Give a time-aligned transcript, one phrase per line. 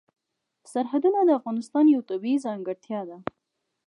[0.71, 3.17] سرحدونه د افغانستان یوه طبیعي ځانګړتیا ده.